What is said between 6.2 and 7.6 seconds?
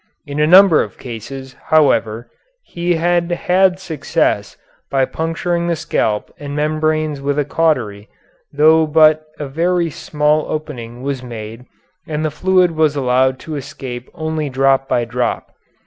and membranes with a